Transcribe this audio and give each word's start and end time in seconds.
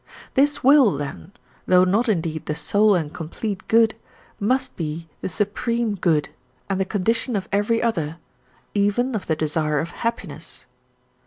This 0.33 0.63
will 0.63 0.97
then, 0.97 1.31
though 1.67 1.83
not 1.83 2.09
indeed 2.09 2.47
the 2.47 2.55
sole 2.55 2.95
and 2.95 3.13
complete 3.13 3.67
good, 3.67 3.93
must 4.39 4.75
be 4.75 5.07
the 5.21 5.29
supreme 5.29 5.93
good 5.93 6.29
and 6.67 6.79
the 6.79 6.85
condition 6.85 7.35
of 7.35 7.47
every 7.51 7.83
other, 7.83 8.17
even 8.73 9.13
of 9.13 9.27
the 9.27 9.35
desire 9.35 9.77
of 9.77 9.91
happiness. 9.91 10.65